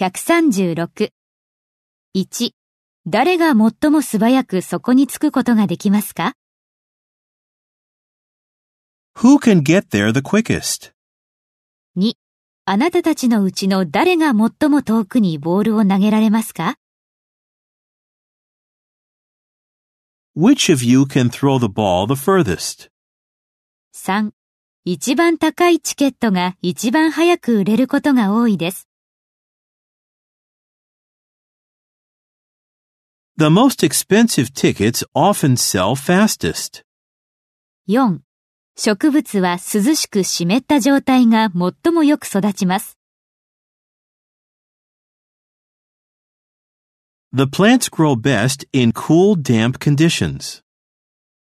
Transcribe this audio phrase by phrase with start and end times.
[0.00, 1.10] 136。
[2.16, 2.52] 1、
[3.06, 6.32] 誰が最も素早くそこに着くことができますか
[9.18, 10.92] ？Who can get there the quickest?
[11.98, 12.14] 2、
[12.64, 16.76] あなたたちのうちの誰が最も遠くにボールを投げられますか
[20.34, 22.88] ？Which of you can throw the ball the furthest?
[23.94, 24.30] 3、
[24.86, 28.89] 一番高いチケットが一番早く売れることが多いです。
[33.39, 36.83] The most expensive tickets often sell fastest.
[37.87, 38.19] 4、
[38.77, 42.97] 植物は涼しく湿った状態が最もよく育ちます。
[47.33, 50.61] The plants grow best in cool, damp conditions.